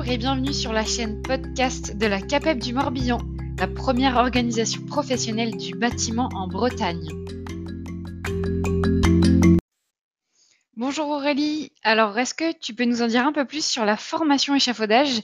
Bonjour 0.00 0.14
et 0.14 0.16
bienvenue 0.16 0.54
sur 0.54 0.72
la 0.72 0.82
chaîne 0.82 1.20
podcast 1.20 1.94
de 1.94 2.06
la 2.06 2.22
CAPEB 2.22 2.58
du 2.58 2.72
Morbihan, 2.72 3.18
la 3.58 3.68
première 3.68 4.16
organisation 4.16 4.80
professionnelle 4.86 5.54
du 5.58 5.74
bâtiment 5.74 6.30
en 6.34 6.48
Bretagne. 6.48 7.06
Bonjour 10.74 11.06
Aurélie, 11.10 11.72
alors 11.82 12.18
est-ce 12.18 12.32
que 12.32 12.58
tu 12.58 12.72
peux 12.72 12.86
nous 12.86 13.02
en 13.02 13.08
dire 13.08 13.26
un 13.26 13.34
peu 13.34 13.44
plus 13.44 13.62
sur 13.62 13.84
la 13.84 13.98
formation 13.98 14.54
échafaudage 14.54 15.20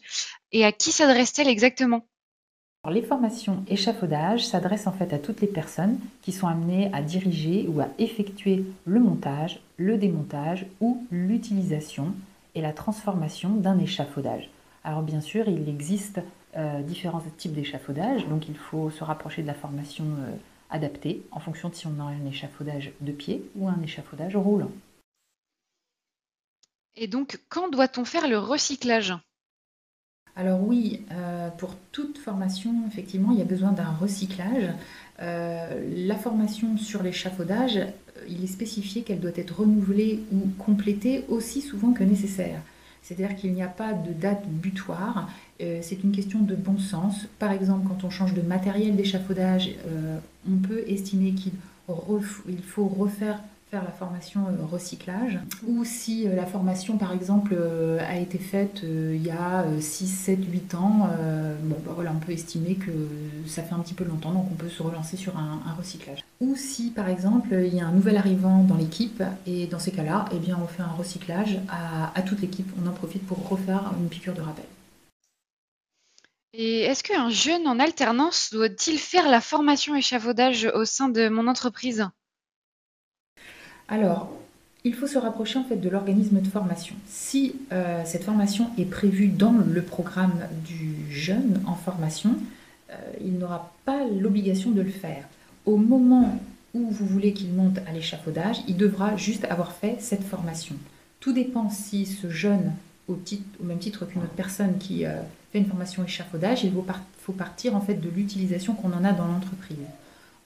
et 0.53 0.63
à 0.67 0.73
qui 0.73 0.93
s'adresse-t-elle 0.93 1.49
exactement? 1.49 2.05
Les 2.91 3.01
formations 3.01 3.65
échafaudage 3.69 4.47
s'adressent 4.47 4.89
en 4.89 4.93
fait 4.93 5.15
à 5.15 5.19
toutes 5.19 5.41
les 5.41 5.47
personnes 5.47 5.99
qui 6.21 6.33
sont 6.33 6.49
amenées 6.49 6.91
à 6.93 7.01
diriger 7.01 7.65
ou 7.67 7.81
à 7.81 7.89
effectuer 7.99 8.67
le 8.85 9.01
montage, 9.01 9.59
le 9.79 9.97
démontage 9.97 10.67
ou 10.83 11.07
l'utilisation 11.11 12.13
et 12.55 12.61
la 12.61 12.75
transformation 12.75 13.55
d'un 13.55 13.79
échafaudage. 13.79 14.51
Alors 14.87 15.03
bien 15.03 15.21
sûr, 15.21 15.49
il 15.49 15.69
existe 15.69 16.21
euh, 16.57 16.81
différents 16.81 17.23
types 17.37 17.53
d'échafaudage, 17.53 18.29
donc 18.29 18.49
il 18.49 18.57
faut 18.57 18.89
se 18.91 19.03
rapprocher 19.03 19.43
de 19.43 19.49
la 19.49 19.55
formation 19.55 20.05
euh, 20.05 20.31
adaptée 20.71 21.27
en 21.33 21.41
fonction 21.41 21.69
de 21.69 21.75
si 21.75 21.89
on 21.89 21.99
a 21.99 22.05
un 22.05 22.25
échafaudage 22.25 22.93
de 23.01 23.11
pied 23.11 23.43
ou 23.57 23.67
un 23.67 23.83
échafaudage 23.83 24.37
roulant. 24.37 24.71
Et 26.95 27.09
donc, 27.09 27.41
quand 27.49 27.69
doit-on 27.69 28.05
faire 28.05 28.29
le 28.29 28.39
recyclage? 28.39 29.13
Alors 30.37 30.63
oui, 30.63 31.05
euh, 31.11 31.49
pour 31.51 31.75
toute 31.91 32.19
formation, 32.19 32.73
effectivement, 32.87 33.33
il 33.33 33.39
y 33.39 33.43
a 33.43 33.47
besoin 33.47 33.73
d'un 33.73 33.91
recyclage. 33.91 34.73
la 35.19 36.15
formation 36.15 36.77
sur 36.77 37.03
l'échafaudage, 37.03 37.81
il 38.29 38.45
est 38.45 38.47
spécifié 38.47 39.03
qu'elle 39.03 39.19
doit 39.19 39.33
être 39.35 39.59
renouvelée 39.63 40.23
ou 40.31 40.47
complétée 40.63 41.25
aussi 41.29 41.61
souvent 41.61 41.93
que 41.93 42.05
nécessaire. 42.05 42.61
C'est-à-dire 43.07 43.37
qu'il 43.37 43.55
n'y 43.55 43.63
a 43.63 43.69
pas 43.69 43.93
de 43.93 44.13
date 44.13 44.49
butoir, 44.49 45.31
euh, 45.61 45.79
c'est 45.81 46.03
une 46.03 46.11
question 46.11 46.41
de 46.41 46.57
bon 46.57 46.77
sens. 46.77 47.29
Par 47.39 47.53
exemple, 47.53 47.87
quand 47.87 48.03
on 48.03 48.11
change 48.11 48.35
de 48.35 48.43
matériel 48.43 48.97
d'échafaudage, 48.97 49.71
euh, 49.87 50.19
on 50.51 50.57
peut 50.57 50.83
estimer 50.89 51.33
qu'il 51.33 51.53
faut 52.65 52.89
refaire 52.89 53.39
la 53.83 53.91
formation 53.91 54.47
euh, 54.47 54.65
recyclage, 54.67 55.39
ou 55.67 55.85
si 55.85 56.27
euh, 56.27 56.35
la 56.35 56.47
formation 56.47 56.99
par 56.99 57.13
exemple 57.13 57.55
euh, 57.57 57.99
a 58.07 58.17
été 58.17 58.39
faite 58.39 58.83
il 58.83 59.25
y 59.25 59.31
a 59.31 59.65
6, 59.81 60.07
7, 60.07 60.39
8 60.51 60.75
ans, 60.75 61.09
bon, 61.63 61.77
bah, 61.85 61.93
voilà, 61.95 62.13
on 62.15 62.19
peut 62.19 62.33
estimer 62.33 62.75
que 62.75 62.91
ça 63.47 63.63
fait 63.63 63.75
un 63.75 63.81
petit 63.81 63.95
peu 63.95 64.05
longtemps, 64.05 64.33
donc 64.33 64.47
on 64.51 64.55
peut 64.55 64.69
se 64.69 64.83
relancer 64.83 65.17
sur 65.17 65.37
un, 65.37 65.61
recyclage. 65.77 66.25
Ou 66.41 66.55
si 66.57 66.91
par 66.91 67.09
exemple 67.09 67.49
il 67.53 67.75
y 67.75 67.81
a 67.81 67.87
un 67.87 67.93
nouvel 67.93 68.17
arrivant 68.17 68.63
dans 68.63 68.77
l'équipe, 68.77 69.23
et 69.47 69.67
dans 69.67 69.79
ces 69.79 69.93
cas-là, 69.93 70.27
eh 70.33 70.39
bien, 70.39 70.59
on 70.63 70.67
fait 70.67 70.83
un 70.83 70.95
recyclage 70.99 71.59
à, 71.69 72.13
à 72.19 72.23
toute 72.23 72.41
l'équipe, 72.41 72.71
on 72.83 72.89
en 72.89 72.93
profite 72.93 73.27
pour 73.27 73.49
refaire 73.49 73.93
une 74.01 74.09
piqûre 74.09 74.35
de 74.35 74.43
rappel. 74.43 74.65
Et 76.59 76.81
est-ce 76.81 77.05
qu'un 77.05 77.29
jeune 77.29 77.69
en 77.69 77.79
alternance 77.79 78.49
doit-il 78.51 78.99
faire 78.99 79.29
la 79.29 79.43
formation 79.43 79.95
échafaudage 79.95 80.65
au 80.75 80.87
sein 80.87 81.11
de 81.11 81.29
mon 81.29 81.49
entreprise? 81.49 82.09
Alors, 83.89 84.31
il 84.85 84.95
faut 84.95 85.07
se 85.07 85.19
rapprocher 85.19 85.59
en 85.59 85.65
fait 85.65 85.77
de 85.77 85.89
l'organisme 85.89 86.41
de 86.41 86.47
formation. 86.47 86.95
Si 87.09 87.57
euh, 87.73 88.03
cette 88.05 88.25
formation 88.25 88.71
est 88.79 88.85
prévue 88.85 89.29
dans 89.29 89.53
le 89.53 89.83
programme 89.83 90.39
du 90.65 90.95
jeune 91.11 91.61
en 91.67 91.75
formation, 91.75 92.37
euh, 92.91 92.95
il 93.21 93.39
n'aura 93.39 93.73
pas 93.85 94.05
l'obligation 94.07 94.71
de 94.71 94.81
le 94.81 94.91
faire. 94.91 95.25
Au 95.65 95.77
moment 95.77 96.41
où 96.75 96.89
vous 96.89 97.07
voulez 97.07 97.33
qu'il 97.33 97.53
monte 97.53 97.79
à 97.89 97.93
l'échafaudage, 97.93 98.59
il 98.69 98.77
devra 98.77 99.17
juste 99.17 99.45
avoir 99.47 99.73
fait 99.73 99.97
cette 99.99 100.23
formation. 100.23 100.77
Tout 101.19 101.33
dépend 101.33 101.69
si 101.69 102.07
ce 102.07 102.31
jeune, 102.31 102.73
au, 103.09 103.19
même 103.63 103.79
titre 103.79 104.05
qu'une 104.05 104.23
autre 104.23 104.31
personne 104.37 104.79
qui 104.79 105.05
euh, 105.05 105.21
fait 105.53 105.59
une 105.59 105.67
formation 105.67 106.05
échafaudage, 106.05 106.63
il 106.63 106.73
faut 107.23 107.33
partir 107.33 107.75
en 107.75 107.81
fait 107.81 107.95
de 107.95 108.09
l'utilisation 108.09 108.75
qu'on 108.75 108.93
en 108.93 109.05
a 109.05 109.13
dans 109.13 109.27
l'entreprise. 109.27 109.79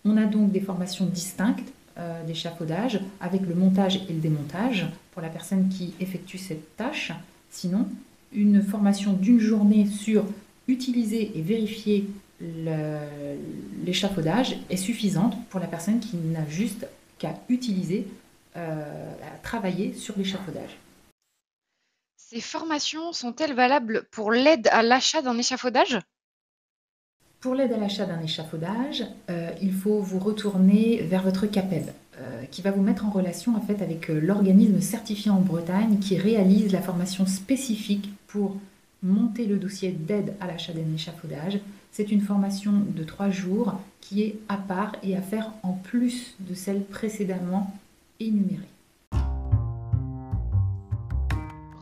On 0.06 0.16
a 0.16 0.24
donc 0.24 0.50
des 0.50 0.60
formations 0.60 1.04
distinctes 1.04 1.70
euh, 1.98 2.24
d'échafaudage 2.24 3.00
avec 3.20 3.42
le 3.42 3.54
montage 3.54 3.96
et 4.08 4.12
le 4.12 4.20
démontage 4.20 4.86
pour 5.12 5.22
la 5.22 5.28
personne 5.28 5.68
qui 5.68 5.94
effectue 6.00 6.38
cette 6.38 6.76
tâche. 6.76 7.12
Sinon, 7.50 7.86
une 8.32 8.62
formation 8.62 9.12
d'une 9.12 9.40
journée 9.40 9.86
sur 9.86 10.24
utiliser 10.68 11.36
et 11.36 11.42
vérifier 11.42 12.08
l'échafaudage 13.84 14.56
est 14.70 14.76
suffisante 14.76 15.36
pour 15.48 15.60
la 15.60 15.66
personne 15.66 16.00
qui 16.00 16.16
n'a 16.16 16.48
juste 16.48 16.86
qu'à 17.18 17.34
utiliser, 17.48 18.06
euh, 18.56 19.12
à 19.22 19.38
travailler 19.42 19.94
sur 19.94 20.16
l'échafaudage. 20.16 20.76
Ces 22.16 22.40
formations 22.40 23.12
sont-elles 23.12 23.54
valables 23.54 24.04
pour 24.10 24.32
l'aide 24.32 24.68
à 24.72 24.82
l'achat 24.82 25.20
d'un 25.20 25.36
échafaudage? 25.36 25.98
Pour 27.40 27.54
l'aide 27.54 27.72
à 27.72 27.78
l'achat 27.78 28.04
d'un 28.04 28.20
échafaudage, 28.20 29.04
euh, 29.30 29.50
il 29.62 29.72
faut 29.72 30.00
vous 30.00 30.18
retourner 30.18 31.02
vers 31.02 31.22
votre 31.22 31.46
CAPEB, 31.46 31.88
euh, 32.18 32.42
qui 32.50 32.60
va 32.60 32.70
vous 32.70 32.82
mettre 32.82 33.06
en 33.06 33.10
relation 33.10 33.54
avec 33.56 34.10
euh, 34.10 34.20
l'organisme 34.20 34.80
certifié 34.80 35.30
en 35.30 35.40
Bretagne 35.40 35.98
qui 35.98 36.18
réalise 36.18 36.70
la 36.70 36.82
formation 36.82 37.26
spécifique 37.26 38.10
pour 38.26 38.56
monter 39.02 39.46
le 39.46 39.56
dossier 39.56 39.90
d'aide 39.90 40.34
à 40.40 40.46
l'achat 40.46 40.74
d'un 40.74 40.94
échafaudage. 40.94 41.58
C'est 41.92 42.12
une 42.12 42.20
formation 42.20 42.72
de 42.94 43.04
trois 43.04 43.30
jours 43.30 43.80
qui 44.02 44.22
est 44.22 44.36
à 44.50 44.58
part 44.58 44.96
et 45.02 45.16
à 45.16 45.22
faire 45.22 45.50
en 45.62 45.72
plus 45.72 46.34
de 46.40 46.54
celle 46.54 46.84
précédemment 46.84 47.74
énumérée. 48.20 48.60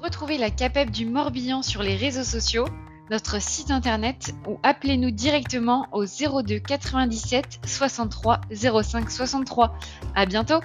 Retrouvez 0.00 0.38
la 0.38 0.50
CAPEB 0.50 0.90
du 0.90 1.04
Morbihan 1.04 1.62
sur 1.62 1.82
les 1.82 1.96
réseaux 1.96 2.22
sociaux 2.22 2.66
notre 3.10 3.40
site 3.40 3.70
internet 3.70 4.34
ou 4.46 4.58
appelez-nous 4.62 5.10
directement 5.10 5.86
au 5.92 6.04
02 6.04 6.58
97 6.58 7.60
63 7.64 8.40
05 8.50 9.10
63. 9.10 9.74
À 10.14 10.26
bientôt! 10.26 10.60